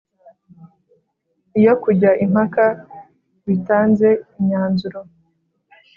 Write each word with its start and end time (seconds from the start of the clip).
Iyo 1.59 1.73
kujya 1.83 2.11
impaka 2.25 2.65
bitanze 3.47 4.09
imyanzuro 4.37 4.99